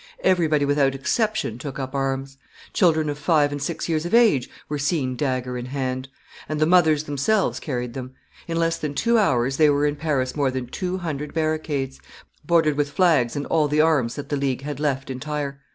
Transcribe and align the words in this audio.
Everybody 0.21 0.65
without 0.65 0.95
exception 0.95 1.59
took 1.59 1.77
up 1.77 1.93
arms. 1.93 2.39
Children 2.73 3.07
of 3.07 3.19
five 3.19 3.51
and 3.51 3.61
six 3.61 3.87
years 3.87 4.03
of 4.03 4.15
age 4.15 4.49
were 4.67 4.79
seen 4.79 5.15
dagger 5.15 5.59
in 5.59 5.67
hand; 5.67 6.09
and 6.49 6.59
the 6.59 6.65
mothers 6.65 7.03
themselves 7.03 7.59
carried 7.59 7.93
them. 7.93 8.15
In 8.47 8.57
less 8.57 8.79
than 8.79 8.95
two 8.95 9.19
hours 9.19 9.57
there 9.57 9.71
were 9.73 9.85
in 9.85 9.95
Paris 9.95 10.35
more 10.35 10.49
than 10.49 10.65
two 10.65 10.97
hundred 10.97 11.35
barricades, 11.35 12.01
bordered 12.43 12.77
with 12.77 12.89
flags 12.89 13.35
and 13.35 13.45
all 13.45 13.67
the 13.67 13.81
arms 13.81 14.15
that 14.15 14.29
the 14.29 14.37
League 14.37 14.61
had 14.63 14.79
left 14.79 15.11
entire. 15.11 15.59